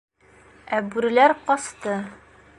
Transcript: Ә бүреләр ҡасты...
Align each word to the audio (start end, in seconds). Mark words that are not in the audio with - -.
Ә 0.77 0.79
бүреләр 0.95 1.37
ҡасты... 1.51 1.99